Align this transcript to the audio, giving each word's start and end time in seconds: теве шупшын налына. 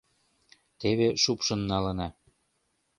теве 0.79 1.07
шупшын 1.23 1.61
налына. 1.71 2.07